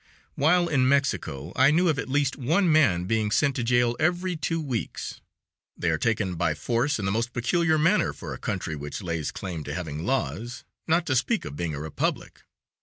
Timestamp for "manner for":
7.77-8.33